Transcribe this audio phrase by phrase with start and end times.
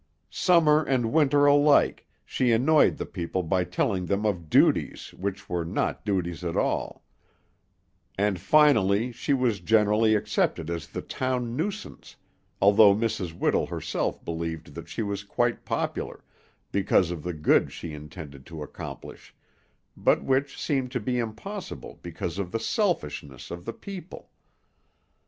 [0.31, 5.63] Summer and winter alike, she annoyed the people by telling them of "duties" which were
[5.63, 7.03] not duties at all;
[8.17, 12.15] and finally she was generally accepted as the town nuisance,
[12.59, 13.31] although Mrs.
[13.37, 16.23] Whittle herself believed that she was quite popular
[16.71, 19.35] because of the good she intended to accomplish,
[19.95, 24.31] but which seemed to be impossible because of the selfishness of the people.